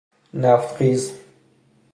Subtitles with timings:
[0.33, 1.11] نفت خیز